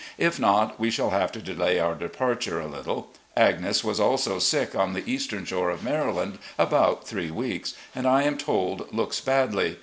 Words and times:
If 0.17 0.39
not, 0.39 0.79
we 0.79 0.89
shall 0.89 1.11
have 1.11 1.31
to 1.33 1.43
delay 1.43 1.79
our 1.79 1.93
departure 1.93 2.59
a 2.59 2.65
little. 2.65 3.11
Agnes 3.37 3.83
was 3.83 3.99
also 3.99 4.39
sick 4.39 4.73
on 4.73 4.93
the 4.93 5.07
Eastern 5.07 5.45
Shore 5.45 5.69
of 5.69 5.83
Maryland 5.83 6.39
about 6.57 7.07
three 7.07 7.29
weeks, 7.29 7.75
and, 7.93 8.07
I 8.07 8.23
am 8.23 8.35
told, 8.39 8.91
looks 8.91 9.21
badly. 9.21 9.77